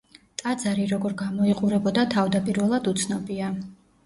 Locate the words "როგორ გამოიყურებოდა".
0.91-2.07